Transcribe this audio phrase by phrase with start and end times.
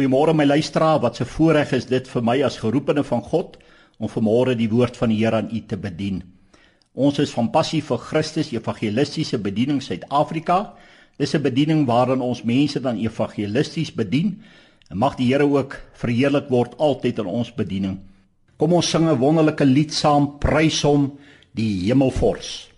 [0.00, 3.58] Goeiemôre my luisteraar, wat 'n voorreg is dit vir my as geroepene van God
[3.98, 6.22] om vanmôre die woord van die Here aan u te bedien.
[6.94, 10.72] Ons is van Passie vir Christus Evangelistiese Bediening Suid-Afrika.
[11.18, 14.42] Dis 'n bediening waarin ons mense dan evangelisties bedien.
[14.90, 17.98] En mag die Here ook verheerlik word altyd in ons bediening.
[18.56, 21.18] Kom ons sing 'n wonderlike lied saam, prys hom
[21.52, 22.69] die Hemelvors.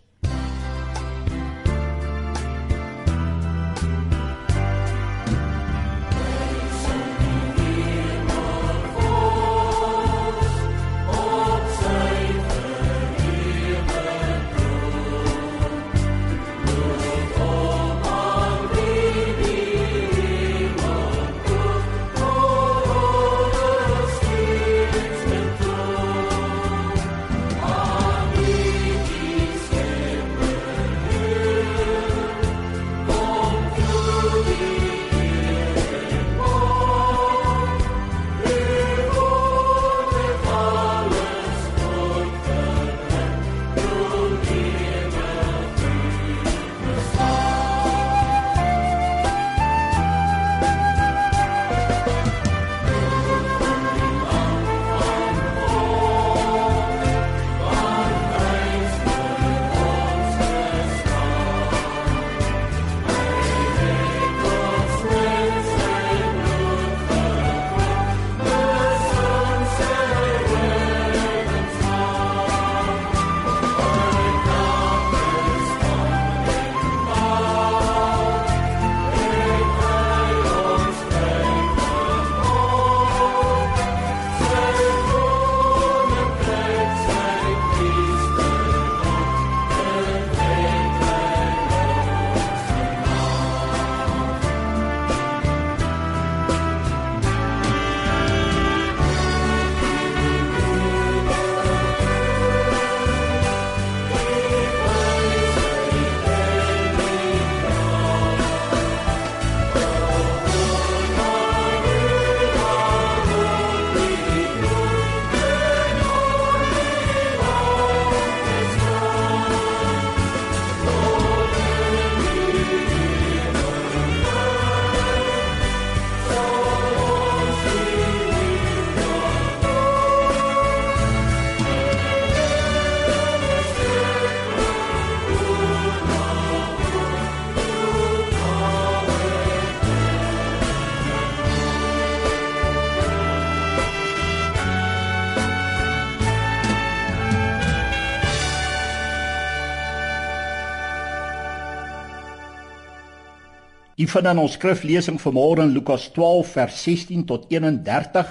[153.97, 158.31] U vind dan ons skriflesing vanmôre in Lukas 12 vers 16 tot 31,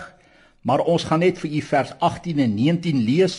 [0.66, 3.36] maar ons gaan net vir u vers 18 en 19 lees.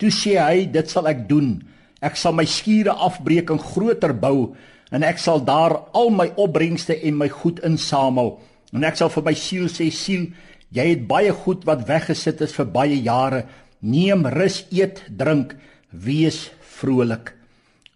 [0.00, 1.58] Toe sê hy, dit sal ek doen.
[2.00, 4.54] Ek sal my skure afbreek en groter bou
[4.92, 8.34] en ek sal daar al my opbrengste en my goed insamel.
[8.72, 10.30] En ek sal vir my siel sê, siel,
[10.72, 13.44] jy het baie goed wat weggesit is vir baie jare.
[13.84, 15.52] Neem rus, eet, drink,
[15.92, 16.46] wees
[16.78, 17.34] vrolik.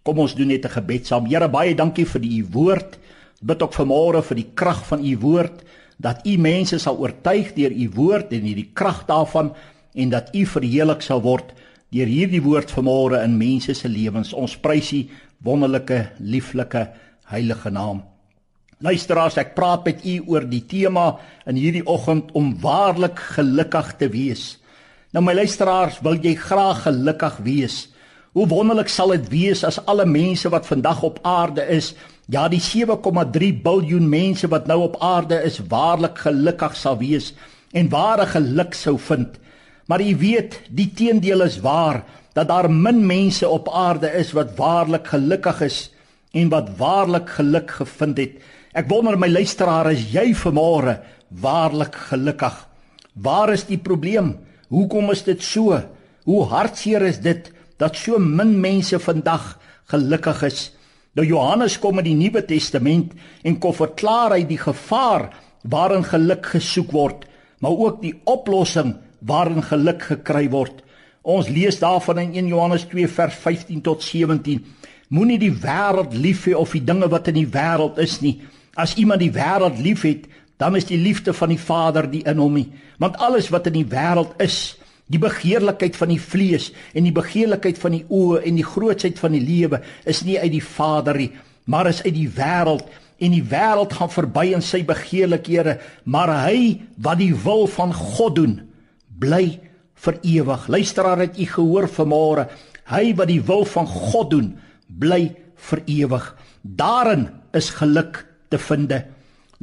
[0.04, 1.26] Kom ons doen net 'n gebed saam.
[1.26, 2.98] Here, baie dankie vir u woord
[3.40, 5.64] bid ook vanmôre vir die krag van u woord
[5.96, 9.52] dat u mense sal oortuig deur u woord en hierdie krag daarvan
[9.94, 11.54] en dat u verheerlik sal word
[11.94, 14.34] deur hierdie woord vanmôre in mense se lewens.
[14.34, 15.06] Ons prys u
[15.44, 16.82] wonderlike, lieflike,
[17.30, 18.02] heilige naam.
[18.84, 21.14] Luisteraars, ek praat met u oor die tema
[21.48, 24.58] in hierdie oggend om waarlik gelukkig te wees.
[25.16, 27.76] Nou my luisteraars, wil jy graag gelukkig wees?
[28.36, 31.94] Hoe wonderlik sal dit wees as alle mense wat vandag op aarde is
[32.26, 37.30] Ja, die 7,3 miljard mense wat nou op aarde is, waarlik gelukkig sal wees
[37.70, 39.36] en ware geluk sou vind.
[39.86, 42.02] Maar jy weet, die teendeel is waar
[42.34, 45.78] dat daar min mense op aarde is wat waarlik gelukkig is
[46.34, 48.34] en wat waarlik geluk gevind het.
[48.74, 50.98] Ek wonder my luisteraar, is jy vanmôre
[51.30, 52.58] waarlik gelukkig?
[53.14, 54.34] Waar is die probleem?
[54.74, 55.78] Hoekom is dit so?
[56.26, 59.54] Hoe hartseer is dit dat so min mense vandag
[59.94, 60.72] gelukkig is?
[61.16, 63.14] Nou Johannes kom in die Nuwe Testament
[63.46, 65.30] en kom verklaar hy die gevaar
[65.66, 67.24] waarin geluk gesoek word,
[67.64, 68.92] maar ook die oplossing
[69.26, 70.82] waarin geluk gekry word.
[71.26, 74.60] Ons lees daarvan in 1 Johannes 2 vers 15 tot 17.
[75.08, 78.36] Moenie die wêreld lief hê of die dinge wat in die wêreld is nie.
[78.76, 80.28] As iemand die wêreld liefhet,
[80.60, 82.68] dan is die liefde van die Vader nie in hom nie.
[83.00, 87.78] Want alles wat in die wêreld is, Die begeerlikheid van die vlees en die begeerlikheid
[87.78, 91.30] van die oë en die grootsheid van die lewe is nie uit die Vader nie,
[91.70, 92.88] maar is uit die wêreld
[93.22, 98.36] en die wêreld gaan verby in sy begeerlikhede, maar hy wat die wil van God
[98.36, 98.58] doen,
[99.20, 99.56] bly
[100.04, 100.66] vir ewig.
[100.68, 102.48] Luisteraar, het u gehoor vanmôre?
[102.90, 104.50] Hy wat die wil van God doen,
[104.86, 105.30] bly
[105.70, 106.26] vir ewig.
[106.62, 108.92] Daarin is geluk te vind.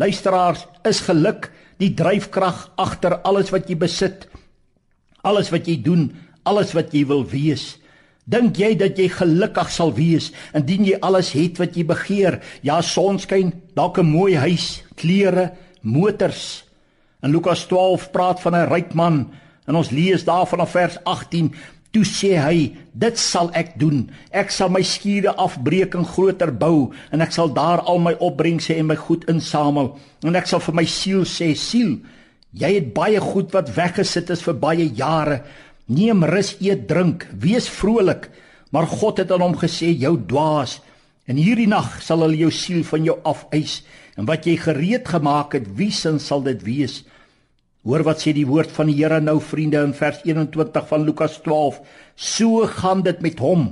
[0.01, 4.25] Luisteraars, is geluk die dryfkrag agter alles wat jy besit,
[5.23, 6.11] alles wat jy doen,
[6.43, 7.77] alles wat jy wil wees.
[8.29, 12.39] Dink jy dat jy gelukkig sal wees indien jy alles het wat jy begeer?
[12.63, 16.63] Ja, sonskyn, dalk 'n mooi huis, klere, motors.
[17.23, 19.31] In Lukas 12 praat van 'n ryk man
[19.67, 21.55] en ons lees daarvan in vers 18
[21.93, 24.07] Toe sê hy, dit sal ek doen.
[24.33, 28.73] Ek sal my skure afbreek en groter bou en ek sal daar al my opbrengse
[28.73, 29.91] en my goed insamel.
[30.25, 31.99] En ek sal vir my siel sê, siel,
[32.53, 35.41] jy het baie goed wat weggesit is vir baie jare.
[35.89, 38.29] Neem rus, eet, drink, wees vrolik.
[38.73, 40.79] Maar God het aan hom gesê, jou dwaas,
[41.29, 43.81] en hierdie nag sal hulle jou siel van jou afeis
[44.19, 47.01] en wat jy gereed gemaak het, wie sin sal dit wees?
[47.83, 51.39] Hoor wat sê die woord van die Here nou vriende in vers 21 van Lukas
[51.43, 51.81] 12.
[52.15, 53.67] So gaan dit met hom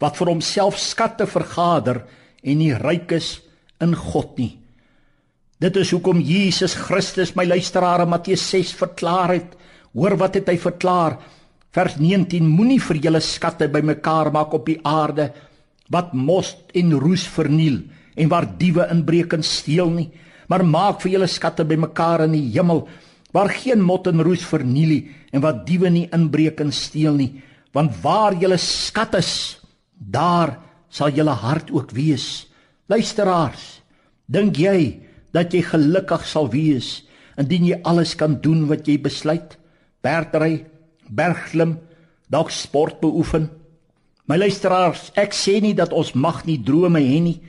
[0.00, 2.02] wat vir homself skatte vergader
[2.42, 3.38] en nie ryk is
[3.80, 4.59] in God nie.
[5.60, 9.52] Dit is hoekom Jesus Christus my luisteraars Matteus 6 verklaar het.
[9.92, 11.18] Hoor wat het hy verklaar?
[11.70, 15.30] Vers 19: Moenie vir julle skatte bymekaar maak op die aarde
[15.90, 17.82] wat mos en roes verniel
[18.16, 20.08] en waar diewe inbreek en steel nie,
[20.48, 22.86] maar maak vir julle skatte bymekaar in die hemel
[23.34, 27.30] waar geen mot en roes verniel nie en wat diewe nie inbreek en steel nie
[27.76, 29.32] want waar julle skat is
[29.94, 30.56] daar
[30.90, 32.48] sal julle hart ook wees
[32.90, 33.66] luisteraars
[34.26, 34.80] dink jy
[35.32, 37.04] dat jy gelukkig sal wees
[37.38, 39.56] indien jy alles kan doen wat jy besluit
[40.02, 40.66] bergry
[41.08, 41.78] bergklim
[42.30, 43.50] dalk sport beoefen
[44.26, 47.40] my luisteraars ek sê nie dat ons mag nie drome hê nie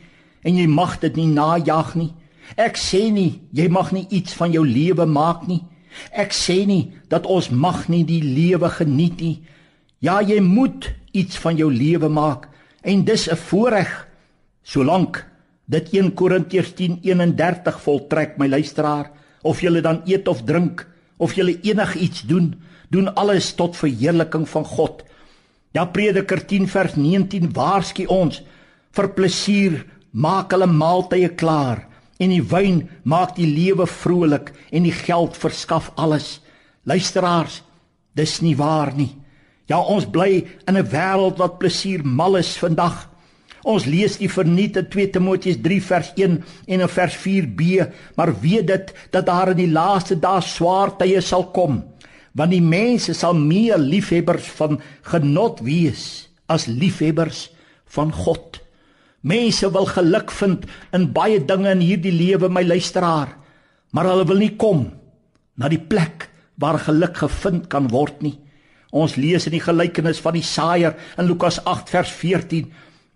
[0.44, 2.14] en jy mag dit nie najag nie
[2.60, 5.62] Ek sê nie jy mag nie iets van jou lewe maak nie.
[6.12, 9.42] Ek sê nie dat ons mag nie die lewe geniet nie.
[10.02, 12.50] Ja, jy moet iets van jou lewe maak
[12.84, 14.08] en dis 'n voorreg
[14.64, 15.26] solank
[15.72, 20.86] dit 1 Korintiërs 10:31 voltrek my luisteraar of jy dan eet of drink
[21.18, 22.56] of jy enigiets doen,
[22.90, 25.04] doen alles tot verheerliking van God.
[25.72, 28.42] Ja Prediker 10 vers 19 waarsku ons
[28.92, 31.88] vir plesier maak hulle maaltye klaar
[32.20, 36.42] en die wyn maak die lewe vrolik en die geld verskaf alles.
[36.84, 37.62] Luisteraars,
[38.14, 39.16] dis nie waar nie.
[39.70, 43.11] Ja, ons bly in 'n wêreld wat plesier mal is vandag.
[43.68, 47.86] Ons lees die verniet in 2 Timoteus 3 vers 1 en in vers 4b,
[48.18, 51.84] maar weet dit dat daar in die laaste dae swaar tye sal kom,
[52.34, 54.80] want die mense sal meer liefhebbers van
[55.12, 57.50] genot wees as liefhebbers
[57.94, 58.58] van God.
[59.22, 60.66] Mense wil geluk vind
[60.96, 63.36] in baie dinge in hierdie lewe, my luisteraar,
[63.94, 64.88] maar hulle wil nie kom
[65.60, 68.40] na die plek waar geluk gevind kan word nie.
[68.92, 72.72] Ons lees in die gelykenis van die saaier in Lukas 8 vers 14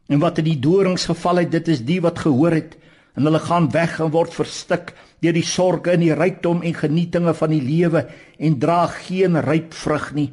[0.07, 2.77] en wat in die dorings geval het, dit is die wat gehoor het
[3.15, 4.93] en hulle gaan weg en word verstik
[5.23, 8.05] deur die sorges en die rykdom en genietinge van die lewe
[8.37, 10.29] en dra geen ryp vrug nie.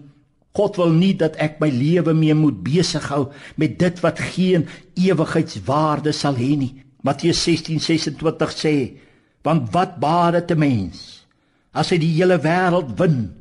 [0.53, 4.67] God wil nie dat ek my lewe mee moet besig hou met dit wat geen
[5.01, 6.75] ewigheidswaarde sal hê nie.
[7.03, 8.75] Matteus 16:26 sê,
[9.43, 11.25] want wat baat dit 'n mens
[11.73, 13.33] as hy die hele wêreld win,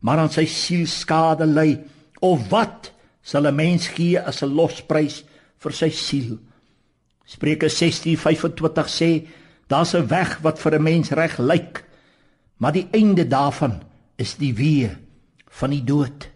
[0.00, 1.78] maar aan sy siel skade ly?
[2.20, 5.24] Of wat sal 'n mens gee as 'n losprys
[5.64, 6.36] vir sy siel?
[7.24, 9.26] Spreuke 16:25 sê,
[9.68, 11.84] daar's 'n weg wat vir 'n mens reg lyk,
[12.58, 13.82] maar die einde daarvan
[14.16, 14.96] is die weë
[15.48, 16.28] van die dood.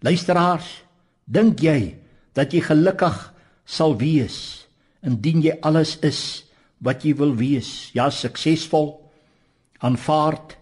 [0.00, 0.84] Luisteraars,
[1.24, 1.96] dink jy
[2.34, 3.32] dat jy gelukkig
[3.64, 4.66] sal wees
[5.02, 6.44] indien jy alles is
[6.78, 7.90] wat jy wil wees?
[7.94, 9.10] Ja, suksesvol,
[9.78, 10.56] aanvaard,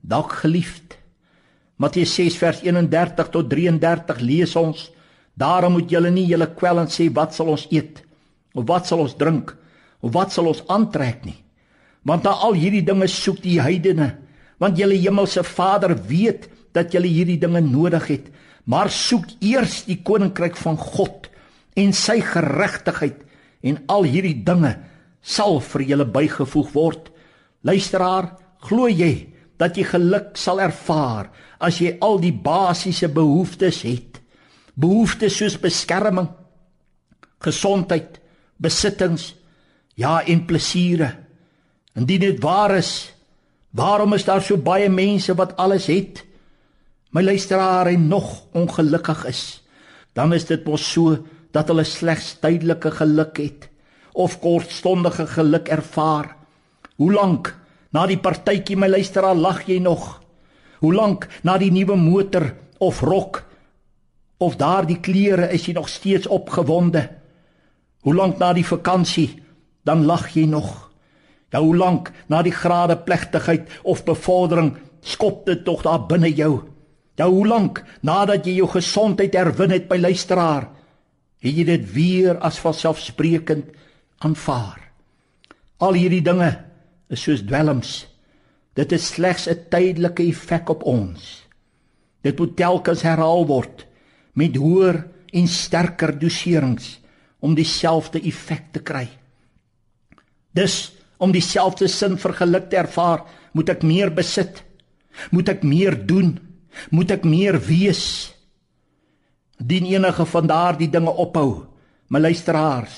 [0.00, 0.98] dalk geliefd.
[1.76, 4.90] Matteus 6 vers 31 tot 33 lees ons:
[5.38, 8.02] Daarom moet julle nie julle kwel en sê wat sal ons eet
[8.58, 9.52] of wat sal ons drink
[10.02, 11.38] of wat sal ons aantrek nie.
[12.02, 14.16] Want na al hierdie dinge soek die heidene,
[14.58, 18.30] want julle hemelse Vader weet dat julle hierdie dinge nodig het
[18.68, 21.30] maar soek eers die koninkryk van God
[21.78, 23.22] en sy geregtigheid
[23.64, 24.74] en al hierdie dinge
[25.24, 27.08] sal vir julle bygevoeg word.
[27.66, 28.30] Luisteraar,
[28.68, 31.32] glo jy dat jy geluk sal ervaar
[31.64, 34.07] as jy al die basiese behoeftes het?
[34.78, 36.28] Behoeftes soos beskerming,
[37.42, 38.20] gesondheid,
[38.62, 39.32] besittings,
[39.98, 41.10] ja en plesiere.
[41.98, 43.10] Indien dit waar is,
[43.74, 46.24] waarom is daar so baie mense wat alles het?
[47.10, 49.62] my luisteraar en nog ongelukkig is,
[50.12, 51.16] dan is dit mos so
[51.56, 53.68] dat hulle slegs tydelike geluk het
[54.12, 56.34] of kortstondige geluk ervaar?
[56.98, 57.54] Hoe lank
[57.94, 60.18] na die partytjie my luisteraar lag jy nog?
[60.82, 63.44] Hoe lank na die nuwe motor of rok
[64.38, 67.08] of daardie klere is jy nog steeds opgewonde?
[68.06, 69.42] Hoe lank na die vakansie
[69.82, 70.88] dan lag jy nog?
[71.50, 76.60] Ja, hoe lank na die grade plegtigheid of bevordering skop dit tog daar binne jou?
[77.18, 80.68] Ja, hoe lank nadat jy jou gesondheid herwin het by luisteraar,
[81.42, 83.72] het jy dit weer as vanselfsprekend
[84.22, 84.78] aanvaar?
[85.82, 86.52] Al hierdie dinge
[87.10, 88.04] is soos dwelms.
[88.78, 91.46] Dit is slegs 'n tydelike effek op ons.
[92.22, 93.87] Dit moet telkens herhaal word
[94.38, 95.02] met hoër
[95.34, 96.96] en sterker doserings
[97.44, 99.06] om dieselfde effek te kry.
[100.54, 104.62] Dus om dieselfde sin vir geluk te ervaar, moet ek meer besit.
[105.34, 106.36] Moet ek meer doen?
[106.94, 108.04] Moet ek meer wees?
[109.58, 111.66] Dien enige van daardie dinge ophou,
[112.14, 112.94] my luisteraars,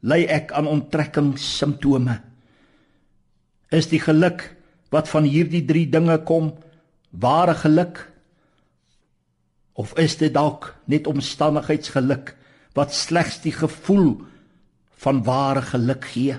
[0.00, 2.16] ly ek aan onttrekking simptome.
[3.70, 4.46] Is die geluk
[4.90, 6.54] wat van hierdie 3 dinge kom
[7.12, 8.00] ware geluk?
[9.80, 12.34] Of is dit dalk net omstandigheidsgeluk
[12.76, 14.18] wat slegs die gevoel
[15.00, 16.36] van ware geluk gee?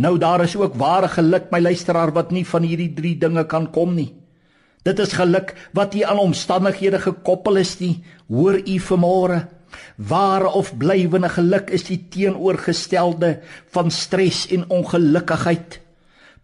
[0.00, 3.68] Nou daar is ook ware geluk my luisteraar wat nie van hierdie 3 dinge kan
[3.74, 4.14] kom nie.
[4.86, 8.00] Dit is geluk wat nie aan omstandighede gekoppel is nie.
[8.32, 9.42] Hoor u vanmôre,
[9.96, 13.36] ware of blywende geluk is die teenoorgestelde
[13.76, 15.81] van stres en ongelukkigheid.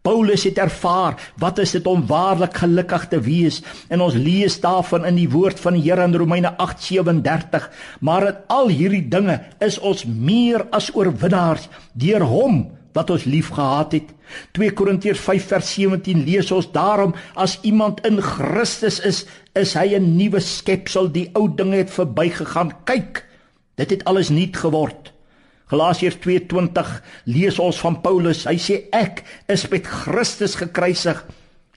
[0.08, 3.60] Paulus het ervaar wat is dit om waarlik gelukkig te wees
[3.92, 7.68] en ons lees daarvan in die woord van die Here in Romeine 8:37
[8.00, 12.62] maar in al hierdie dinge is ons meer as oorwinnaars deur hom
[12.96, 14.08] wat ons liefgehad het.
[14.56, 19.94] 2 Korintiërs 5 vers 17 lees ons daarom as iemand in Christus is, is hy
[19.98, 22.72] 'n nuwe skepsel, die ou dinge het verbygegaan.
[22.84, 23.24] Kyk,
[23.76, 25.12] dit het alles nuut geword.
[25.68, 28.46] Galasiërs 2:20 lees ons van Paulus.
[28.48, 31.20] Hy sê ek is met Christus gekruisig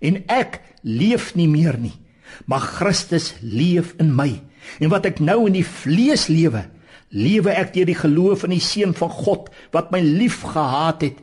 [0.02, 1.98] en ek leef nie meer nie,
[2.46, 4.42] maar Christus leef in my.
[4.80, 6.64] En wat ek nou in die vlees lewe,
[7.10, 11.20] lewe ek deur die geloof in die seun van God wat my liefgehad het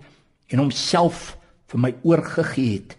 [0.52, 2.96] en homself vir my oorgegee het.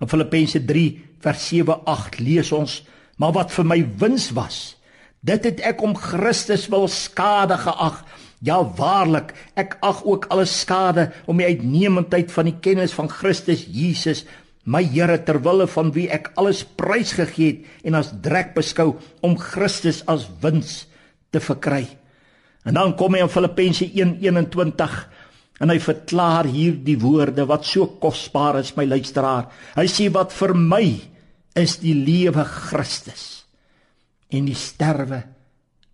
[0.00, 0.86] In Filippense 3
[1.20, 2.82] vers 7-8 lees ons:
[3.18, 4.80] "Maar wat vir my wins was,
[5.20, 8.00] dit het ek om Christus wil skade geag.
[8.40, 13.66] Ja waarlik, ek ag ook alles skade om die uitnemendheid van die kennis van Christus
[13.68, 14.24] Jesus,
[14.64, 18.94] my Here ter wille van wie ek alles prysgegee het en as drek beskou
[19.24, 20.86] om Christus as wins
[21.30, 21.86] te verkry."
[22.64, 24.96] En dan kom hy in Filippense 1:21
[25.60, 29.50] en hy verklaar hier die woorde wat so kosbaar is my luisteraar.
[29.76, 30.84] Hy sê wat vir my
[31.56, 33.44] is die lewe Christus
[34.30, 35.24] en die sterwe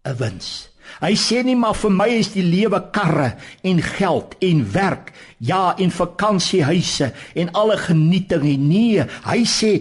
[0.05, 0.69] 'n wins.
[1.01, 3.35] Hy sê nie maar vir my is die lewe karre
[3.67, 8.57] en geld en werk, ja en vakansiehuise en alle genietinge.
[8.57, 9.73] Nee, hy sê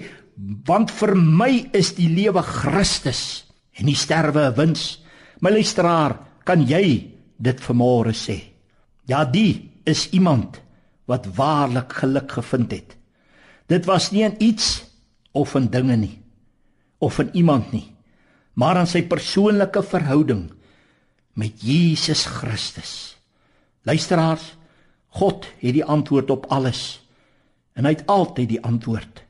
[0.67, 3.45] want vir my is die lewe Christus
[3.79, 4.99] en die sterwe 'n wins.
[5.41, 8.41] My luisteraar, kan jy dit vanmôre sê?
[9.07, 10.61] Ja, die is iemand
[11.05, 12.95] wat waarlik geluk gevind het.
[13.67, 14.83] Dit was nie in iets
[15.33, 16.21] of in dinge nie
[16.97, 17.91] of in iemand nie,
[18.53, 20.47] maar aan sy persoonlike verhouding
[21.35, 23.15] met Jesus Christus.
[23.85, 24.55] Luisteraars,
[25.15, 26.99] God het die antwoord op alles
[27.75, 29.21] en hy het altyd die antwoord.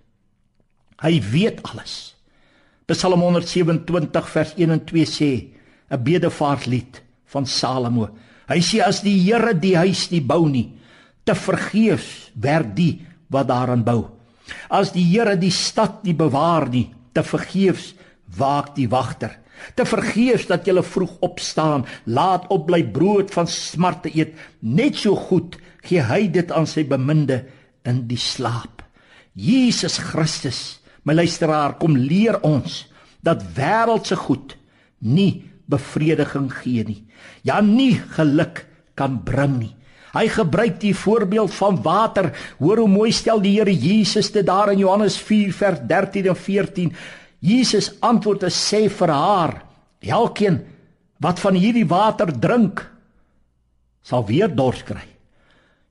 [1.02, 2.16] Hy weet alles.
[2.90, 5.32] Psalm 127 vers 1 en 2 sê
[5.90, 8.10] 'n bedevaartlied van Salomo.
[8.48, 10.74] Hy sê as die Here die huis nie bou nie,
[11.24, 14.10] te vergeefs werk die wat daaraan bou.
[14.70, 17.94] As die Here die stad nie bewaar nie, te vergeefs
[18.38, 19.40] waak die wagter.
[19.76, 25.16] Te vergeefs dat jy vroeg opstaan, laat op bly brood van smarte eet, net so
[25.16, 27.44] goed gee hy dit aan sy beminde
[27.86, 28.84] in die slaap.
[29.36, 32.86] Jesus Christus, my luisteraar, kom leer ons
[33.26, 34.56] dat wêreldse goed
[35.02, 37.02] nie bevrediging gee nie.
[37.44, 38.66] Ja nie geluk
[38.98, 39.74] kan bring nie.
[40.16, 42.30] Hy gebruik die voorbeeld van water.
[42.62, 46.40] Hoor hoe mooi stel die Here Jesus dit daar in Johannes 4 vers 13 en
[46.40, 46.94] 14.
[47.46, 49.54] Jesus antwoord en sê vir haar:
[50.02, 50.60] "Elkeen
[51.22, 52.82] wat van hierdie water drink,
[54.02, 55.06] sal weer dors kry."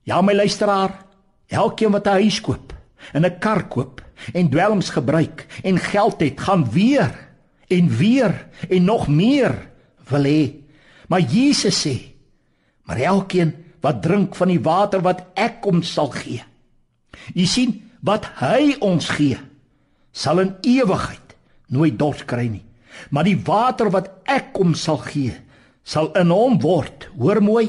[0.03, 1.05] Ja my luisteraar,
[1.47, 2.73] elkeen wat 'n huis koop
[3.13, 7.11] en 'n kar koop en dwelms gebruik en geld het, gaan weer
[7.67, 9.69] en weer en nog meer
[10.09, 10.53] wil hê.
[11.07, 12.15] Maar Jesus sê:
[12.83, 16.41] "Maar elkeen wat drink van die water wat ek hom sal gee.
[17.37, 19.37] U sien wat hy ons gee,
[20.15, 21.24] sal in ewigheid
[21.67, 22.63] nooit dors kry nie.
[23.09, 25.33] Maar die water wat ek hom sal gee,
[25.83, 27.67] sal in hom word, hoor mooi,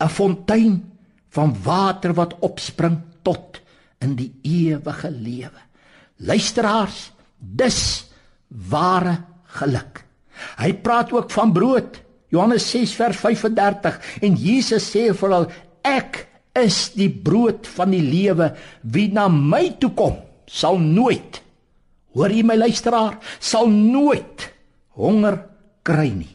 [0.00, 0.82] 'n fontein
[1.30, 3.60] van water wat opspring tot
[4.00, 5.60] in die ewige lewe.
[6.16, 8.10] Luisteraars, dis
[8.48, 9.22] ware
[9.58, 10.04] geluk.
[10.58, 12.00] Hy praat ook van brood.
[12.32, 15.48] Johannes 6 vers 35 en Jesus sê vir hulle
[15.84, 16.26] ek
[16.58, 20.16] is die brood van die lewe wie na my toe kom
[20.48, 21.40] sal nooit
[22.14, 23.18] hoor jy my luisteraar?
[23.40, 24.48] Sal nooit
[24.98, 25.38] honger
[25.86, 26.30] kry nie.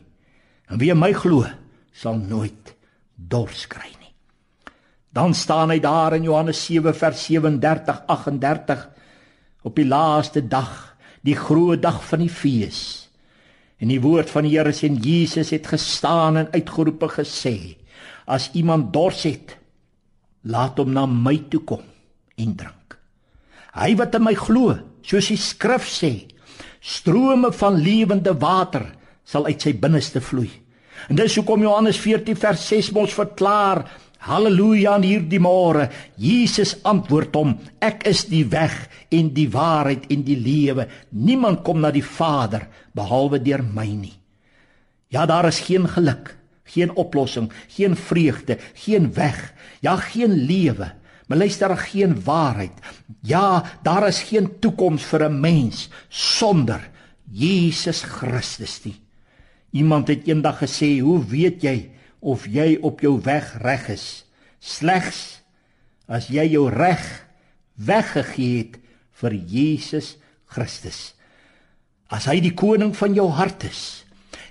[0.67, 1.45] En wie my glo
[1.95, 2.73] sal nooit
[3.15, 4.13] dors kry nie.
[5.13, 8.85] Dan staan hy daar in Johannes 7 vers 37 38
[9.67, 13.09] op die laaste dag die groot dag van die fees.
[13.77, 17.77] En die woord van die Here sê Jesus het gestaan en uitgeroep gesê
[18.27, 19.55] as iemand dors het
[20.47, 21.83] laat hom na my toe kom
[22.37, 22.97] en drink.
[23.77, 24.73] Hy wat in my glo,
[25.07, 26.11] soos die skrif sê,
[26.83, 28.89] strome van lewende water
[29.27, 30.49] sal uit sy binneste vloei.
[31.07, 33.85] En dis hoekom Johannes 14 vers 6 ons verklaar,
[34.27, 35.87] haleluja aan hierdie môre.
[36.19, 38.75] Jesus antwoord hom, ek is die weg
[39.13, 40.87] en die waarheid en die lewe.
[41.11, 44.15] Niemand kom na die Vader behalwe deur my nie.
[45.13, 46.37] Ja, daar is geen geluk
[46.67, 50.91] geen oplossing, geen vreugde, geen weg, ja geen lewe.
[51.27, 52.71] Maar luister, daar geen waarheid.
[53.21, 56.89] Ja, daar is geen toekoms vir 'n mens sonder
[57.31, 59.01] Jesus Christus nie.
[59.71, 64.25] Iemand het eendag gesê, "Hoe weet jy of jy op jou weg reg is?
[64.59, 65.41] Slegs
[66.07, 67.27] as jy jou reg
[67.75, 68.79] weggegee het
[69.21, 70.15] vir Jesus
[70.49, 71.13] Christus.
[72.09, 74.03] As hy die koning van jou hart is,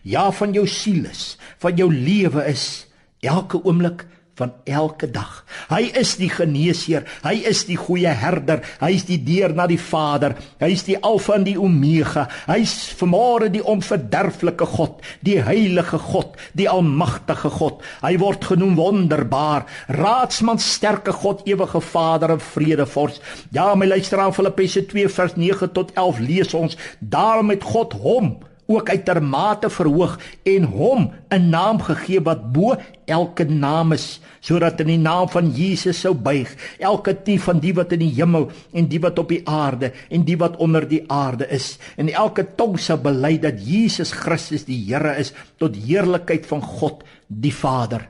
[0.06, 2.86] ja van jou siel is, van jou lewe is
[3.24, 4.04] elke oomblik
[4.36, 5.40] van elke dag.
[5.70, 9.80] Hy is die geneesheer, hy is die goeie herder, hy is die deur na die
[9.80, 12.26] Vader, hy is die Alfa en die Omega.
[12.44, 17.80] Hy's vermore die onverderflike God, die heilige God, die almagtige God.
[18.02, 19.64] Hy word genoem wonderbaar,
[19.96, 23.22] raadsman, sterke God, ewige Vader en vredevors.
[23.56, 28.36] Ja, my luisteraar Filippense 2 vers 9 tot 11 lees ons, daarom het God hom
[28.66, 34.86] ook uitermate verhoog en hom 'n naam gegee wat bo elke naam is sodat in
[34.86, 38.88] die naam van Jesus sou buig elke knie van die wat in die hemel en
[38.88, 42.78] die wat op die aarde en die wat onder die aarde is en elke tong
[42.78, 48.08] sou bely dat Jesus Christus die Here is tot heerlikheid van God die Vader.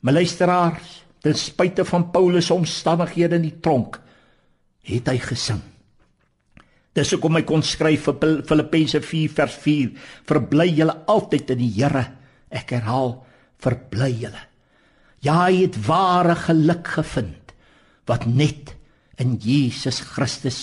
[0.00, 3.98] My luisteraars, ten spyte van Paulus omstandighede in die tronk,
[4.86, 5.62] het hy gesing.
[6.96, 9.90] Dis hoekom hy kon skryf vir Filippense 4 vers 4:
[10.28, 12.06] Verbly julle altyd in die Here.
[12.48, 13.18] Ek herhaal,
[13.60, 14.42] verbly julle.
[15.24, 17.52] Ja, hy het ware geluk gevind
[18.08, 18.72] wat net
[19.20, 20.60] in Jesus Christus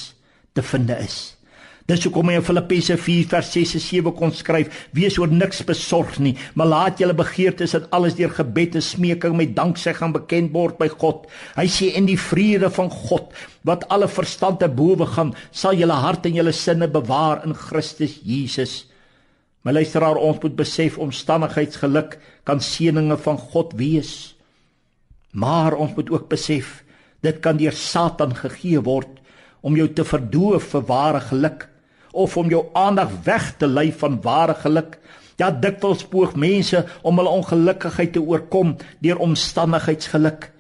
[0.56, 1.36] te vind is.
[1.84, 5.60] Dis hoekom hy in Filippense 4 vers 6 en 7 kon skryf: Wees oor niks
[5.68, 10.54] besorg nie, maar laat julle begeertes in alles deur gebed en smeking met danksegging bekend
[10.56, 11.26] word by God.
[11.58, 13.36] Hy sê en die vrede van God
[13.68, 18.16] wat alle verstand te bowe gaan, sal julle hart en julle sinne bewaar in Christus
[18.24, 18.86] Jesus.
[19.68, 22.16] My luisteraar, ons moet besef omstandigheidsgeluk
[22.48, 24.36] kan seëninge van God wees.
[25.36, 26.80] Maar ons moet ook besef
[27.24, 29.20] dit kan deur Satan gegee word
[29.64, 31.70] om jou te verdoof vir ware geluk
[32.14, 35.00] of om jou aandag weg te lei van ware geluk.
[35.42, 40.52] Ja, dikwels poog mense om hulle ongelukkigheid te oorkom deur omstandigheidsgeluk.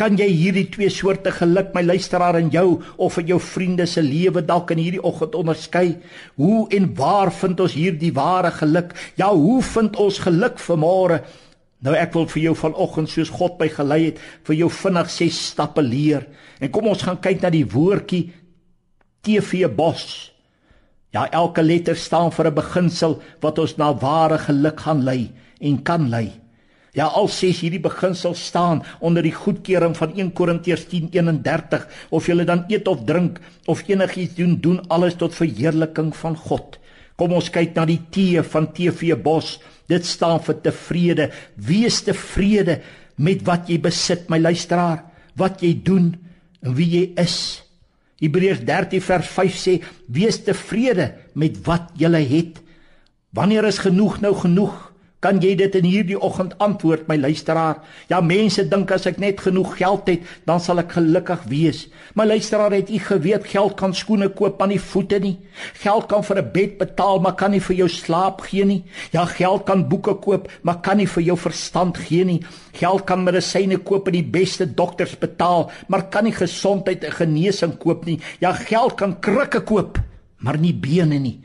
[0.00, 4.02] Kan jy hierdie twee soorte geluk, my luisteraar en jou of in jou vriende se
[4.02, 5.98] lewe dalk in hierdie oggend onderskei?
[6.40, 8.94] Hoe en waar vind ons hierdie ware geluk?
[9.20, 11.20] Ja, hoe vind ons geluk vanmôre?
[11.82, 15.38] Nou ek wil vir jou vanoggend soos God my gelei het, vir jou vinnig ses
[15.50, 16.28] stappe leer.
[16.62, 18.28] En kom ons gaan kyk na die woordjie
[19.22, 20.31] TV Bos.
[21.12, 25.82] Ja, elke letter staan vir 'n beginsel wat ons na ware geluk gaan lei en
[25.82, 26.32] kan lei.
[26.92, 32.44] Ja, al ses hierdie beginsels staan onder die goedkeuring van 1 Korintiërs 10:31 of jy
[32.44, 36.78] dan eet of drink of enigiets doen, doen alles tot verheerliking van God.
[37.16, 39.58] Kom ons kyk na die T van TV Bos.
[39.88, 41.30] Dit staan vir tevrede.
[41.56, 42.80] Wees tevrede
[43.16, 45.04] met wat jy besit, my luisteraar,
[45.36, 46.14] wat jy doen
[46.62, 47.62] en wie jy is.
[48.22, 49.74] Hebreërs 13 vers 5 sê:
[50.06, 52.62] "Wees tevrede met wat jy het.
[53.34, 54.91] Wanneer is genoeg nou genoeg?"
[55.22, 57.78] Kan jy dit in hierdie oggend antwoord my luisteraar?
[58.10, 61.84] Ja, mense dink as ek net genoeg geld het, dan sal ek gelukkig wees.
[62.18, 65.36] My luisteraar, het u geweet geld kan skoene koop aan die voete nie?
[65.78, 68.82] Geld kan vir 'n bed betaal, maar kan nie vir jou slaap gee nie.
[69.12, 72.42] Ja, geld kan boeke koop, maar kan nie vir jou verstand gee nie.
[72.72, 77.78] Geld kan medisyne koop en die beste dokters betaal, maar kan nie gesondheid en genesing
[77.78, 78.18] koop nie.
[78.40, 79.98] Ja, geld kan krikke koop,
[80.38, 81.40] maar nie bene nie.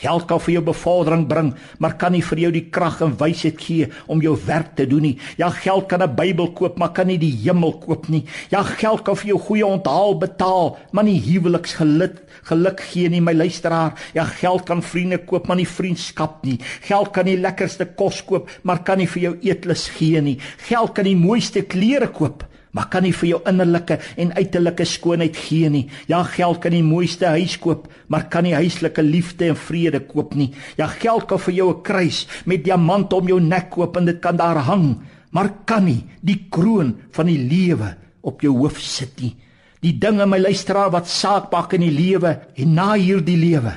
[0.00, 3.58] Geld kan vir jou bevordering bring, maar kan nie vir jou die krag en wysheid
[3.60, 5.18] gee om jou werk te doen nie.
[5.36, 8.24] Ja, geld kan 'n Bybel koop, maar kan nie die hemel koop nie.
[8.50, 13.34] Ja, geld kan vir jou goeie onthaal betaal, maar nie huweliksgeluk geluk gee nie, my
[13.34, 13.94] luisteraar.
[14.14, 16.58] Ja, geld kan vriende koop, maar nie vriendskap nie.
[16.86, 20.38] Geld kan die lekkerste kos koop, maar kan nie vir jou eetlus gee nie.
[20.68, 25.36] Geld kan die mooiste klere koop, maar kan nie vir jou innerlike en uiterlike skoonheid
[25.36, 25.84] gee nie.
[26.10, 30.34] Ja, geld kan die mooiste huis koop, maar kan nie huislike liefde en vrede koop
[30.38, 30.50] nie.
[30.78, 34.20] Ja, geld kan vir jou 'n kruis met diamante om jou nek koop en dit
[34.20, 34.98] kan daar hang,
[35.30, 39.36] maar kan nie die kroon van die lewe op jou hoof sit nie.
[39.80, 43.72] Die dinge my luisteraar wat saak maak in die lewe en na hierdie lewe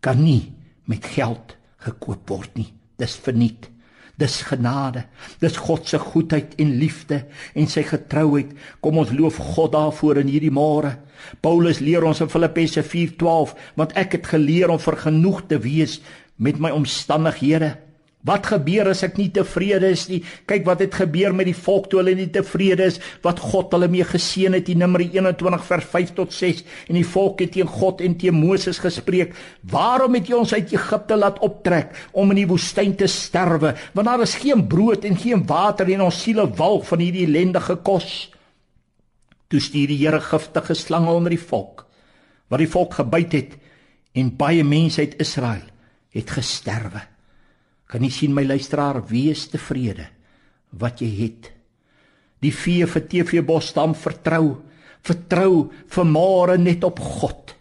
[0.00, 0.52] kan nie
[0.86, 2.72] met geld gekoop word nie.
[2.98, 3.70] Dis verniet.
[4.16, 5.04] Dis genade.
[5.40, 7.22] Dis God se goedheid en liefde
[7.54, 8.54] en sy getrouheid.
[8.80, 10.96] Kom ons loof God daarvoor in hierdie môre.
[11.44, 16.00] Paulus leer ons in Filippense 4:12, want ek het geleer om vergenoeg te wees
[16.36, 17.76] met my omstandighede
[18.26, 20.18] Wat gebeur as ek nie tevrede is nie?
[20.50, 23.88] Kyk wat het gebeur met die volk toe hulle nie tevrede is wat God hulle
[23.92, 27.70] mee geseën het in Numeri 21 vers 5 tot 6 en die volk het teen
[27.70, 29.36] God en teen Moses gespreek.
[29.70, 33.76] Waarom het jy ons uit Egipte laat optrek om in die woestyn te sterwe?
[33.94, 37.78] Want daar is geen brood en geen water en ons siele walg van hierdie ellendige
[37.86, 38.32] kos.
[39.46, 41.84] Toe stuur die Here giftige slange onder die volk
[42.46, 43.56] wat die volk gebyt het
[44.14, 45.64] en baie mense uit Israel
[46.14, 47.02] het gesterwe.
[47.86, 50.08] Kan jy sien my luisteraar, wees tevrede
[50.76, 51.50] wat jy het.
[52.42, 54.58] Die vee vir TV Bos stam vertrou,
[55.06, 57.55] vertrou vir môre net op God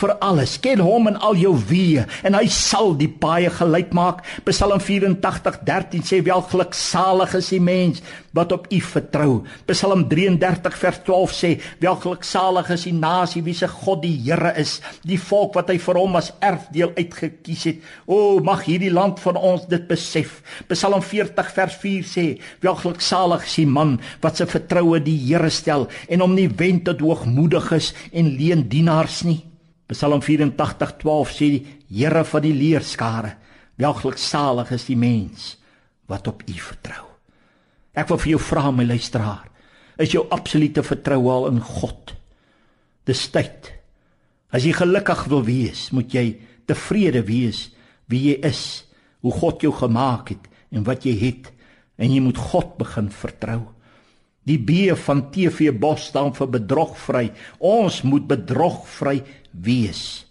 [0.00, 0.56] vir alles.
[0.62, 4.24] Ken hom in al jou weë en hy sal die paaie gelyk maak.
[4.48, 8.02] Psalm 84:13 sê welgeluksalig is die mens
[8.36, 9.32] wat op U vertrou.
[9.66, 11.50] Psalm 33 vers 12 sê
[11.82, 15.98] welgeluksalig is die nasie wie se God die Here is, die volk wat hy vir
[15.98, 17.82] hom as erfdeel uitgekies het.
[18.06, 20.40] O, mag hierdie land van ons dit besef.
[20.70, 22.26] Psalm 40 vers 4 sê
[22.62, 27.02] welgeluksalig is die man wat sy vertroue die Here stel en hom nie wend tot
[27.04, 29.49] hoogmoediges en leendienaars nie.
[29.90, 33.34] Psalm 84:12 sê die Here van die leerskare,
[33.80, 35.56] welgeluksalig is die mens
[36.06, 37.06] wat op U vertrou.
[37.94, 39.48] Ek wil vir jou vra my luisteraar,
[39.98, 42.14] is jou absolute vertroue al in God?
[43.04, 43.72] Dis tyd.
[44.50, 47.68] As jy gelukkig wil wees, moet jy tevrede wees
[48.10, 48.84] wie jy is,
[49.22, 51.50] hoe God jou gemaak het en wat jy het
[52.00, 53.60] en jy moet God begin vertrou.
[54.48, 57.26] Die B van TV Bos staan vir bedrogvry.
[57.60, 59.20] Ons moet bedrogvry
[59.52, 60.24] wees.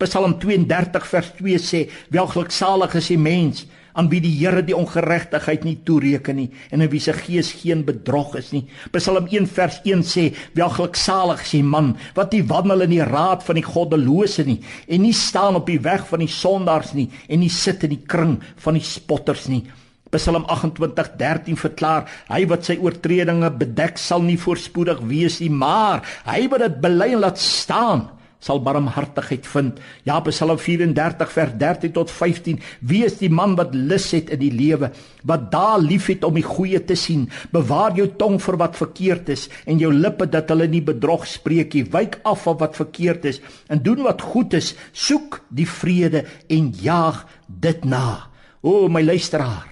[0.00, 5.64] Psalm 32 vers 2 sê: "Welgeluksalig is die mens aan wie die Here die ongeregtigheid
[5.64, 9.80] nie toereken nie en in wie se gees geen bedrog is nie." Psalm 1 vers
[9.84, 14.44] 1 sê: "Welgeluksalig is die man wat nie wandel in die raad van die goddelose
[14.44, 17.90] nie en nie staan op die weg van die sondaars nie en nie sit in
[17.90, 19.66] die kring van die spotters nie."
[20.10, 26.48] Psalm 28:13 verklaar: Hy wat sy oortredinge bedek sal nie voorspoedig wees nie, maar hy
[26.50, 28.08] wat dit bely en laat staan
[28.40, 29.78] sal barmhartigheid vind.
[30.08, 34.40] Ja, Psalm 34 vers 13 tot 15: Wie is die man wat lus het in
[34.40, 34.90] die lewe,
[35.28, 37.28] wat daar liefhet om die goeie te sien?
[37.52, 41.76] Bewaar jou tong vir wat verkeerd is en jou lippe dat hulle nie bedrog spreek
[41.76, 41.84] nie.
[41.92, 44.74] Wyk af van wat verkeerd is en doen wat goed is.
[44.92, 48.30] Soek die vrede en jaag dit na.
[48.60, 49.69] O my luisteraar,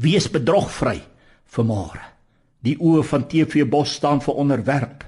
[0.00, 1.00] Wees bedrogvry
[1.52, 2.04] vir môre.
[2.64, 5.02] Die oë van TV Bos staan vir onderwerp.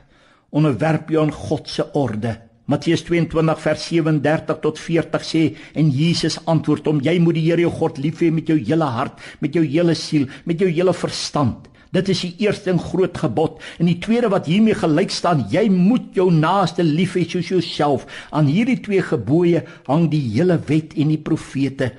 [0.54, 2.34] Onderwerp jou aan God se orde.
[2.68, 5.42] Matteus 22 vers 37 tot 40 sê
[5.76, 8.88] en Jesus antwoord hom: Jy moet die Here jou God lief hê met jou hele
[8.88, 11.68] hart, met jou hele siel, met jou hele verstand.
[11.94, 13.60] Dit is die eerste en groot gebod.
[13.78, 18.08] En die tweede wat hiermee gelyk staan, jy moet jou naaste lief hê soos jouself.
[18.34, 21.92] Aan hierdie twee gebooie hang die hele wet en die profete.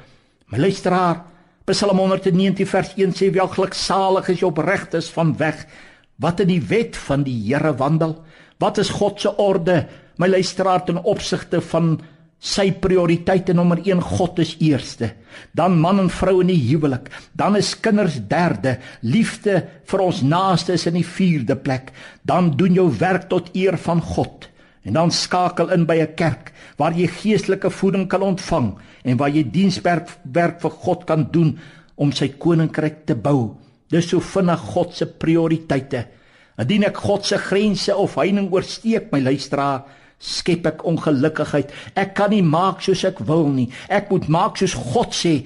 [0.51, 1.23] My luisteraar,
[1.65, 5.63] Psalm 119 vers 1 sê wel geluksalig is jy opregtes van weg
[6.21, 8.19] wat in die wet van die Here wandel.
[8.61, 9.79] Wat is God se orde?
[10.21, 11.95] My luisteraar ten opsigte van
[12.37, 15.09] sy prioriteite nommer 1 God is eerste.
[15.57, 20.77] Dan man en vrou in die huwelik, dan is kinders derde, liefde vir ons naaste
[20.77, 21.89] is in die vierde plek.
[22.21, 24.51] Dan doen jou werk tot eer van God.
[24.85, 28.75] En dan skakel in by 'n kerk waar jy geestelike voeding kan ontvang
[29.05, 31.53] en waar jy dienswerk werk vir God kan doen
[32.01, 33.55] om sy koninkryk te bou.
[33.91, 36.05] Dis so vinnig God se prioriteite.
[36.59, 39.85] Indien ek God se grense of heining oorsteek, my luisteraar,
[40.19, 41.71] skep ek ongelukkigheid.
[41.99, 43.67] Ek kan nie maak soos ek wil nie.
[43.91, 45.37] Ek moet maak soos God sê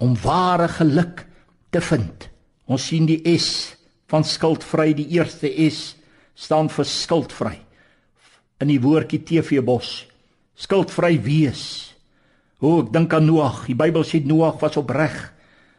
[0.00, 1.24] om ware geluk
[1.70, 2.26] te vind.
[2.66, 3.76] Ons sien die S
[4.10, 5.94] van skuldvry, die eerste S
[6.34, 7.58] staan vir skuldvry
[8.60, 10.02] in die woordjie TV bos
[10.60, 11.89] skuldvry wees
[12.60, 13.64] O, ek dink aan Noag.
[13.70, 15.16] Die Bybel sê Noag was opreg.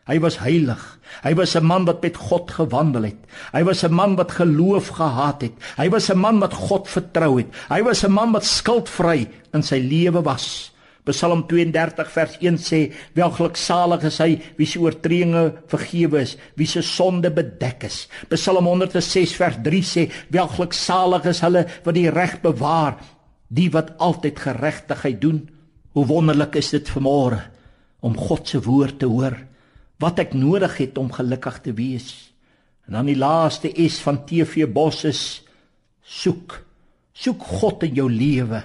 [0.10, 0.82] Hy was heilig.
[1.22, 3.22] Hy was 'n man wat met God gewandel het.
[3.54, 5.54] Hy was 'n man wat geloof gehad het.
[5.78, 7.48] Hy was 'n man wat God vertrou het.
[7.70, 10.72] Hy was 'n man wat skuldvry in sy lewe was.
[11.06, 16.82] Psalm 32 vers 1 sê: "Welgeluksalig is hy wie se oortredinge vergewe is, wie se
[16.82, 22.98] sonde bedek is." Psalm 106 vers 3 sê: "Welgeluksalig is hulle wat die reg bewaar,
[23.50, 25.50] die wat altyd geregtigheid doen."
[25.92, 27.42] Hoe wonderlik is dit vanmôre
[28.02, 29.36] om God se woord te hoor.
[30.02, 32.10] Wat ek nodig het om gelukkig te wees.
[32.88, 35.24] En dan die laaste S van TV Bos is
[36.02, 36.58] soek.
[37.14, 38.64] Soek God in jou lewe.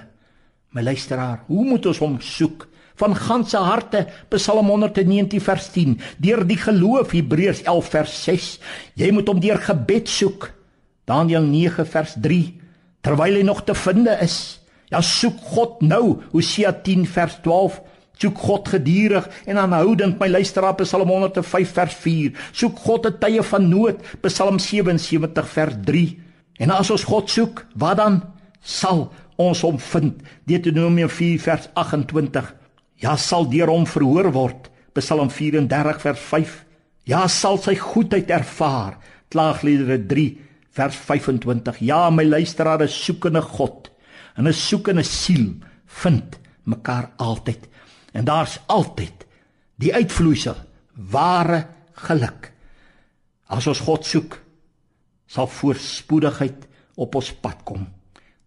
[0.73, 2.65] My luisteraar, hoe moet ons hom soek?
[2.97, 8.47] Van ganse harte, Psalm 119 vers 10, deur die geloof Hebreërs 11 vers 6.
[8.97, 10.49] Jy moet hom deur gebed soek.
[11.07, 12.39] Daniël 9 vers 3,
[13.05, 14.57] terwyl hy nog te vind is.
[14.91, 16.19] Ja, soek God nou.
[16.31, 17.81] Hosea 10 vers 12.
[18.17, 22.31] Soek God geduldig en aanhoudend, my luisteraar, Psalm 105 vers 4.
[22.55, 26.05] Soek God in tye van nood, Psalm 77 vers 3.
[26.65, 28.21] En as ons God soek, wat dan?
[28.61, 29.05] Sal
[29.37, 30.23] ons hom vind.
[30.49, 32.49] Deuteronomium 4 vers 28.
[33.03, 34.71] Ja, sal deur hom verhoor word.
[34.97, 36.55] Psalm 34 vers 5.
[37.07, 38.97] Ja, sal sy goedheid ervaar.
[39.29, 40.25] Klaagliedere 3
[40.79, 41.83] vers 25.
[41.85, 43.91] Ja, my luisteraar, 'n soekende God
[44.37, 47.67] en 'n soekende siel vind mekaar altyd.
[48.13, 49.25] En daar's altyd
[49.75, 50.55] die uitvloeisel
[50.93, 52.51] ware geluk.
[53.47, 54.39] As ons God soek,
[55.27, 57.87] sal voorspoedigheid op ons pad kom.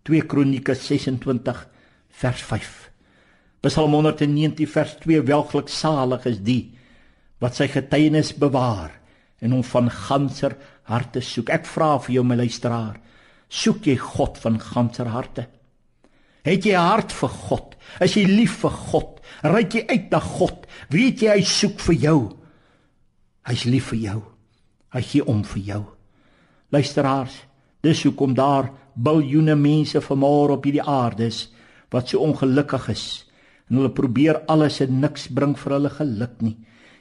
[0.02, 1.68] 2 Kronieke 26
[2.08, 2.90] vers 5.
[3.60, 6.62] Psalm 119 vers 2 welgeluksalig is die
[7.40, 8.92] wat sy getuienis bewaar
[9.40, 10.56] en hom van ganser
[10.88, 11.50] harte soek.
[11.52, 12.98] Ek vra vir jou my luisteraar,
[13.48, 15.46] soek jy God van ganser harte?
[16.42, 17.76] Het jy 'n hart vir God?
[18.00, 19.20] Is jy lief vir God?
[19.42, 20.66] Ryk jy uit na God?
[20.90, 22.36] Weet jy hy soek vir jou?
[23.46, 24.22] Hy's lief vir jou.
[24.92, 25.84] Hy gee om vir jou.
[26.70, 27.34] Luisteraars,
[27.82, 31.48] dis hoekom daar biljoene mense vanmôre op hierdie aarde is
[31.90, 33.24] wat so ongelukkig is
[33.70, 36.56] en hulle probeer alles en niks bring vir hulle geluk nie.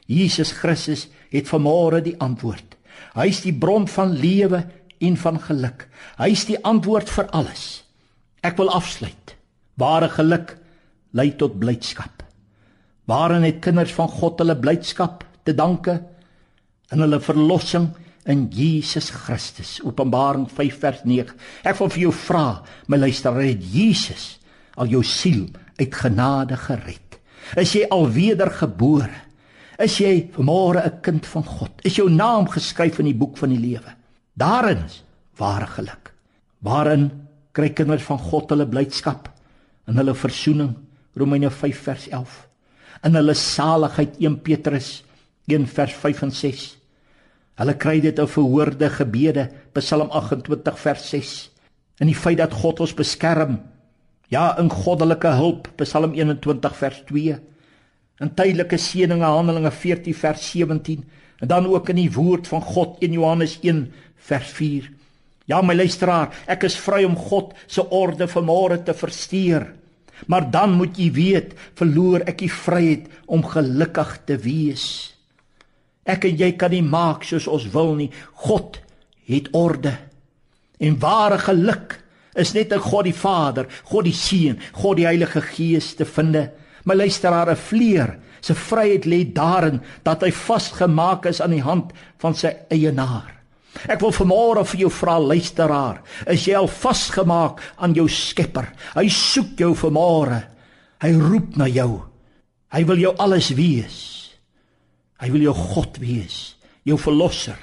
[0.10, 2.78] Jesus Christus het vanmôre die antwoord.
[3.16, 4.64] Hy is die bron van lewe
[5.00, 5.88] en van geluk.
[6.18, 7.84] Hy is die antwoord vir alles.
[8.46, 9.36] Ek wil afsluit.
[9.80, 10.56] Ware geluk
[11.16, 12.24] lei tot blydskap.
[13.10, 15.98] Waarin het kinders van God hulle blydskap te danke
[16.94, 17.90] in hulle verlossing
[18.30, 19.80] in Jesus Christus.
[19.86, 21.34] Openbaring 5 vers 9.
[21.66, 22.46] Ek wil vir jou vra,
[22.88, 24.36] my luisteraar, het Jesus
[24.80, 25.48] al jou siel
[25.80, 27.18] uit genade gered?
[27.58, 29.26] Is jy al wedergebore?
[29.80, 31.72] Is jy vanmôre 'n kind van God?
[31.84, 33.96] Is jou naam geskryf in die boek van die lewe?
[34.36, 35.04] Daarin is
[35.38, 36.14] ware geluk.
[36.60, 39.30] Waarin kry kinders van God hulle blydskap
[39.90, 40.76] en hulle verzoening?
[41.20, 42.36] Romeine 5 vers 11.
[43.08, 44.90] In hulle saligheid 1 Petrus
[45.50, 46.66] 1 vers 5 en 6.
[47.60, 51.34] Hulle kry dit in verhoorde gebede, Psalm 28 vers 6.
[52.00, 53.58] In die feit dat God ons beskerm.
[54.32, 57.40] Ja, in goddelike hulp, Psalm 21 vers 2.
[58.24, 61.04] In tydelike seëninge, Handelinge 14 vers 17
[61.40, 63.86] en dan ook in die woord van God in Johannes 1
[64.28, 64.90] vers 4.
[65.50, 69.66] Ja, my luisteraar, ek is vry om God se orde vanmôre te versteur.
[70.28, 74.86] Maar dan moet jy weet, verloor ek die vryheid om gelukkig te wees.
[76.06, 78.10] Ek en jy kan nie maak soos ons wil nie.
[78.46, 78.78] God
[79.30, 79.96] het orde.
[80.80, 81.98] En ware geluk
[82.40, 86.38] is net in God die Vader, God die Seun, God die Heilige Gees te vind.
[86.86, 91.92] My luisteraar, 'n vleer se vryheid lê daarin dat hy vasgemaak is aan die hand
[92.18, 93.39] van sy eienaar.
[93.88, 98.72] Ek wil vanmôre vir jou vra luisteraar, is jy al vasgemaak aan jou Skepper?
[98.96, 100.40] Hy soek jou vanmôre.
[101.00, 102.02] Hy roep na jou.
[102.74, 104.00] Hy wil jou alles wees.
[105.20, 106.56] Hy wil jou God wees,
[106.88, 107.58] jou verlosser,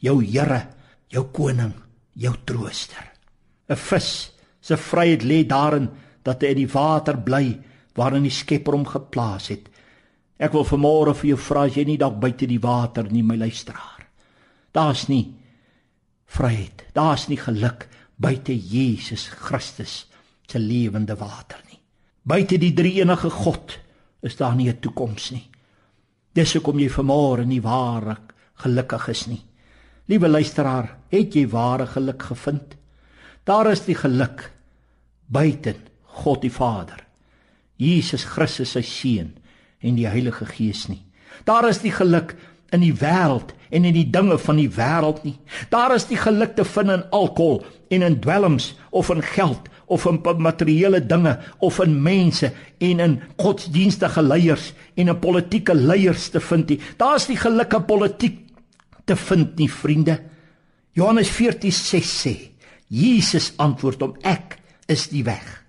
[0.00, 0.62] jou Here,
[1.12, 1.74] jou koning,
[2.16, 3.04] jou trooster.
[3.68, 5.88] 'n Vis se vryheid lê daarin
[6.24, 7.58] dat hy in die water bly
[7.96, 9.68] waarin die Skepper hom geplaas het.
[10.38, 13.36] Ek wil vanmôre vir jou vra as jy nie dalk buite die water nie, my
[13.36, 14.06] luisteraar.
[14.72, 15.41] Daar's nie
[16.32, 20.06] vryheid, daar's nie geluk buite Jesus Christus
[20.46, 21.78] se lewende water nie.
[22.22, 23.78] Buite die drie enige God
[24.22, 25.48] is daar nie 'n toekoms nie.
[26.34, 28.16] Dis hoekom jy vanmôre nie ware
[28.54, 29.42] gelukkig is nie.
[30.06, 32.76] Liewe luisteraar, het jy ware geluk gevind?
[33.44, 34.50] Daar is die geluk
[35.26, 37.04] buiten God die Vader,
[37.76, 39.32] Jesus Christus sy seun
[39.80, 41.02] en die Heilige Gees nie.
[41.44, 42.36] Daar is die geluk
[42.72, 45.36] in die wêreld en in die dinge van die wêreld nie.
[45.72, 50.04] Daar is die geluk te vind in alkohol en in dwelms of in geld of
[50.08, 56.40] in materiële dinge of in mense en in godsdienstige leiers en in politieke leiers te
[56.40, 56.80] vind nie.
[57.00, 58.38] Daar's die geluk in politiek
[59.04, 60.20] te vind nie, vriende.
[60.92, 62.36] Johannes 14:6 sê:
[62.88, 65.62] Jesus antwoord hom: Ek is die weg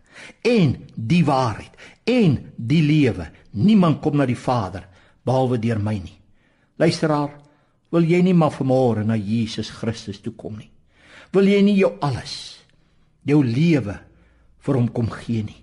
[0.43, 1.71] en die waarheid
[2.03, 3.29] en die lewe.
[3.51, 4.87] Niemand kom na die Vader
[5.23, 6.17] behalwe deur my nie.
[6.81, 7.31] Luisteraar,
[7.93, 10.71] wil jy nie maar vanmôre na Jesus Christus toe kom nie?
[11.33, 12.57] Wil jy nie jou alles,
[13.25, 13.99] jou lewe
[14.65, 15.61] vir hom kom gee nie?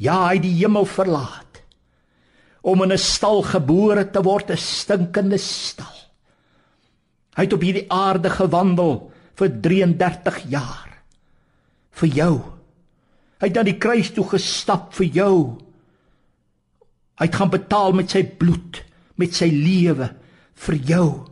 [0.00, 1.60] Ja, hy het die hemel verlaat
[2.62, 5.96] om in 'n stal gebore te word, 'n stinkende stal.
[7.36, 11.02] Hy het op hierdie aarde gewandel vir 33 jaar
[11.90, 12.34] vir jou.
[13.40, 15.58] Hy het na die kruis toe gestap vir jou.
[17.16, 18.84] Hy het gaan betaal met sy bloed,
[19.16, 20.10] met sy lewe
[20.54, 21.29] vir jou.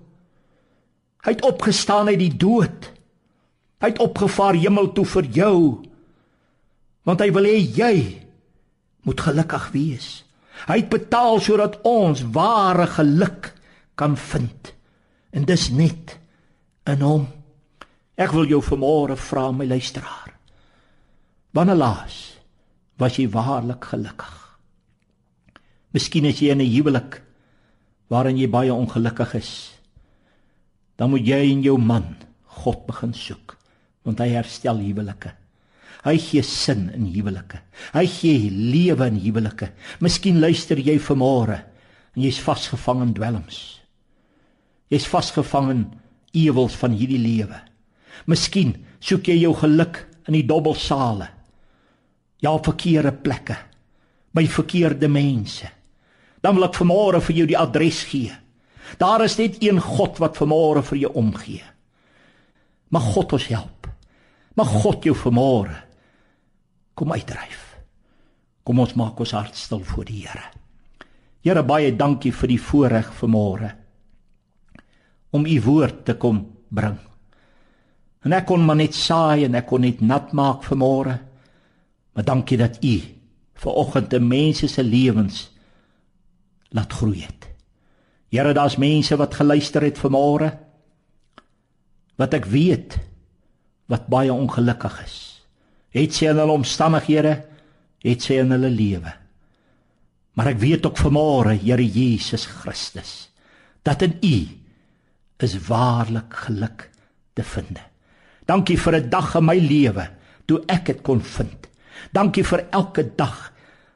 [1.28, 2.86] Hy het opgestaan uit die dood.
[3.84, 5.58] Hy het opgevaar hemel toe vir jou.
[7.04, 7.96] Want hy wil hê jy
[9.04, 10.06] moet gelukkig wees.
[10.64, 13.52] Hy het betaal sodat ons ware geluk
[14.00, 14.72] kan vind.
[15.36, 16.16] En dis net
[16.88, 17.28] in hom.
[18.16, 20.32] Ek wil jou vanmôre vra my luisteraar.
[21.52, 22.16] Wanneer laas
[22.96, 24.34] was jy waarlik gelukkig?
[25.92, 27.20] Miskien is jy in 'n huwelik
[28.08, 29.77] waarin jy baie ongelukkig is,
[30.98, 32.16] dan moet jy en jou man
[32.58, 33.54] God begin soek,
[34.06, 35.30] want hy herstel huwelike.
[36.04, 37.60] Hy gee sin in huwelike.
[37.94, 39.70] Hy gee lewe in huwelike.
[40.02, 41.58] Miskien luister jy vanmôre
[42.14, 43.58] en jy's vasgevang in dwelms.
[44.90, 45.82] Jy's vasgevang in
[46.46, 47.58] ewels van hierdie lewe.
[48.30, 51.28] Miskien soek jy jou geluk in die dobbelsale.
[52.42, 53.58] Ja, verkeerde plekke.
[54.34, 55.72] By verkeerde mense
[56.42, 58.34] dan wil ek vanmôre vir jou die adres gee.
[58.96, 61.64] Daar is net een God wat vanmôre vir jou omgee.
[62.88, 63.88] Mag God ons help.
[64.56, 65.76] Mag God jou vanmôre
[66.98, 67.60] kom uitdryf.
[68.66, 70.48] Kom ons maak ons hart stil voor die Here.
[71.46, 73.74] Here baie dankie vir die voorreg vanmôre
[75.30, 76.40] om u woord te kom
[76.72, 76.96] bring.
[78.24, 81.18] En ek kon maar net saai en ek kon net nat maak vanmôre.
[82.16, 82.96] Maar dankie dat u
[83.58, 85.44] vir oggend te mense se lewens
[86.74, 87.46] laat groei het.
[88.28, 90.52] Here, daar's mense wat geluister het vanmôre
[92.18, 92.98] wat ek weet
[93.88, 95.16] wat baie ongelukkig is.
[95.94, 97.38] Het sy in hulle omstandighede,
[98.04, 99.12] het sy in hulle lewe.
[100.36, 103.30] Maar ek weet ook vanmôre, Here Jesus Christus,
[103.86, 104.36] dat in U
[105.46, 106.88] is waarlik geluk
[107.38, 107.78] te vind.
[108.46, 110.08] Dankie vir 'n dag in my lewe
[110.46, 111.68] toe ek dit kon vind.
[112.12, 113.52] Dankie vir elke dag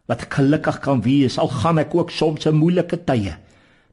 [0.07, 3.37] wat ek gelukkig kan wees al gaan ek ook soms 'n moeilike tye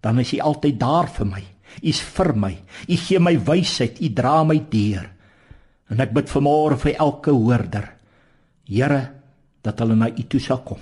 [0.02, 1.44] dan is hy altyd daar vir my
[1.80, 2.54] hy's vir my
[2.88, 5.08] hy gee my wysheid hy dra my deur
[5.90, 7.96] en ek bid vanmôre vir elke hoorder
[8.70, 9.02] Here
[9.66, 10.82] dat hulle na u toe sal kom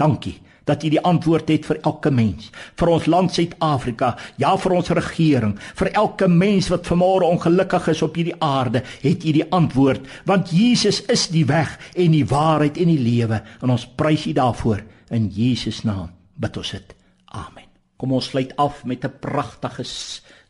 [0.00, 4.76] dankie dat U die antwoord het vir elke mens, vir ons land Suid-Afrika, ja vir
[4.78, 9.44] ons regering, vir elke mens wat vanmôre ongelukkig is op hierdie aarde, het U die
[9.44, 14.26] antwoord, want Jesus is die weg en die waarheid en die lewe en ons prys
[14.30, 14.82] U daarvoor
[15.14, 16.10] in Jesus naam.
[16.34, 16.96] Bid ons dit.
[17.34, 17.63] Amen.
[18.04, 19.84] Kom ons sluit af met 'n pragtige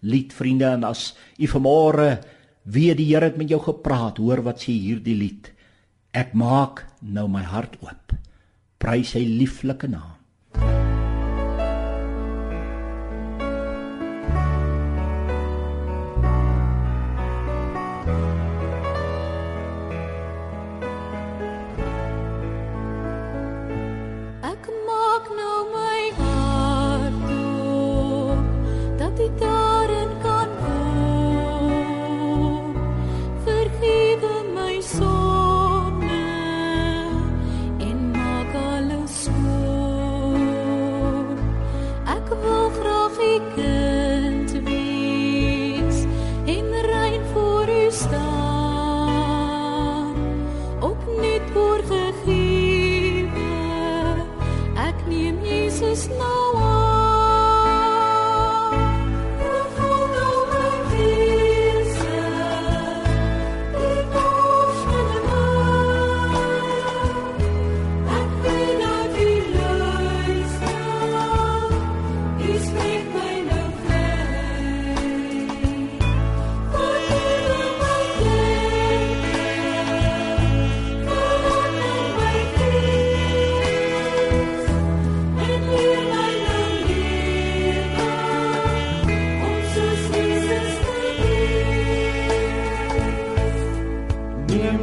[0.02, 2.18] lied vriende en as u vanmôre
[2.64, 5.52] weet die Here het met jou gepraat, hoor wat sê hierdie lied.
[6.10, 8.12] Ek maak nou my hart oop
[8.78, 10.83] prys sy lieflike naam.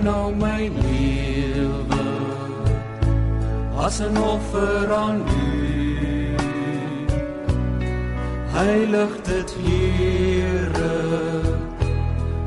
[0.04, 2.06] nou my lewe
[3.86, 6.36] as 'n offer aan U.
[8.58, 10.97] Heilig dit Here,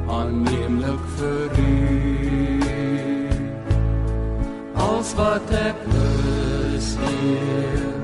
[0.09, 1.77] aanneemlik vir U.
[4.75, 5.79] Als wat ek
[6.75, 7.95] is hier,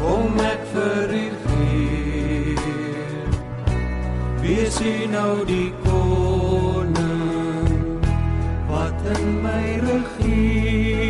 [0.00, 2.56] kom ek vir U gee.
[4.42, 5.72] Wees U nou die
[9.18, 11.00] in my regeer.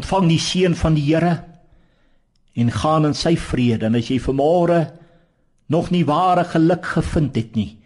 [0.00, 1.36] Ontvang die seën van die Here
[2.58, 3.86] en gaan in sy vrede.
[3.86, 4.80] En as jy vanmôre
[5.70, 7.76] nog nie ware geluk gevind het nie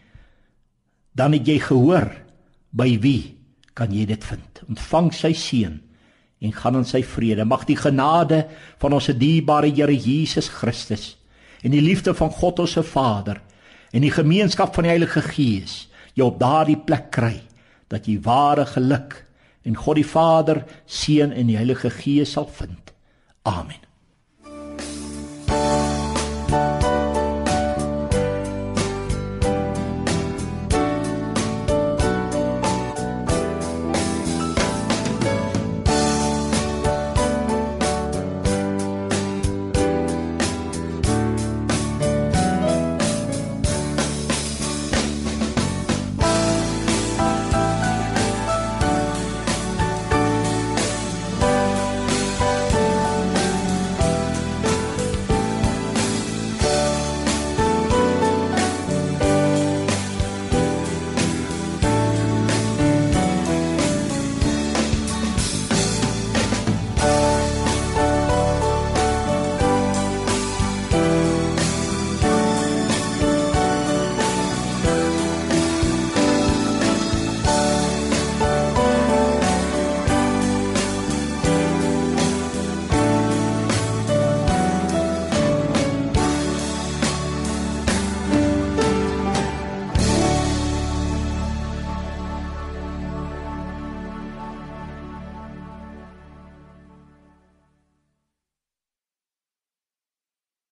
[1.15, 2.09] dan het jy gehoor
[2.75, 3.35] by wie
[3.79, 4.63] kan jy dit vind.
[4.67, 5.77] Ontvang sy seën
[6.45, 7.47] en gaan in sy vrede.
[7.47, 8.45] Mag die genade
[8.83, 11.15] van ons dierbare Here Jesus Christus
[11.65, 13.41] en die liefde van God ons se Vader
[13.95, 15.85] en die gemeenskap van die Heilige Gees
[16.19, 17.39] jou op daardie plek kry
[17.91, 19.21] dat jy ware geluk
[19.65, 22.93] en God die Vader, Seun en die Heilige Gees sal vind.
[23.43, 23.84] Amen.